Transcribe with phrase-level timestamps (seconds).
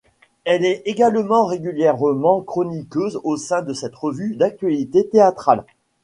[0.45, 5.63] Elle est également régulièrement chroniqueuse au sein de cette revue d'actualité théâtrale.